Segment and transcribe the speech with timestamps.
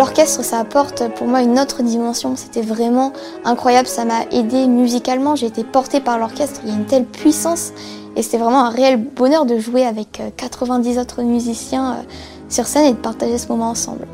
[0.00, 2.34] L'orchestre, ça apporte pour moi une autre dimension.
[2.34, 3.12] C'était vraiment
[3.44, 3.86] incroyable.
[3.86, 5.36] Ça m'a aidé musicalement.
[5.36, 6.62] J'ai été portée par l'orchestre.
[6.64, 7.74] Il y a une telle puissance.
[8.16, 12.02] Et c'était vraiment un réel bonheur de jouer avec euh, 90 autres musiciens euh,
[12.48, 14.06] sur scène et de partager ce moment ensemble.